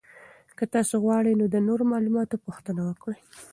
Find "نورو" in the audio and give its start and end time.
1.67-1.83